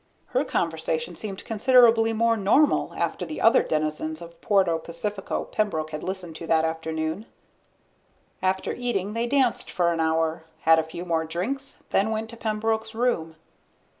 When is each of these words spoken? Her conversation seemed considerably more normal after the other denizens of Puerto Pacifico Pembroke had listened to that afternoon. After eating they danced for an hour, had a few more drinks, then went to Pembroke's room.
Her 0.29 0.43
conversation 0.43 1.15
seemed 1.15 1.45
considerably 1.45 2.11
more 2.11 2.35
normal 2.35 2.95
after 2.97 3.23
the 3.23 3.39
other 3.39 3.61
denizens 3.61 4.19
of 4.19 4.41
Puerto 4.41 4.79
Pacifico 4.79 5.43
Pembroke 5.43 5.91
had 5.91 6.01
listened 6.01 6.35
to 6.37 6.47
that 6.47 6.65
afternoon. 6.65 7.27
After 8.41 8.73
eating 8.73 9.13
they 9.13 9.27
danced 9.27 9.69
for 9.69 9.93
an 9.93 9.99
hour, 9.99 10.45
had 10.61 10.79
a 10.79 10.83
few 10.83 11.05
more 11.05 11.25
drinks, 11.25 11.83
then 11.91 12.09
went 12.09 12.31
to 12.31 12.35
Pembroke's 12.35 12.95
room. 12.95 13.35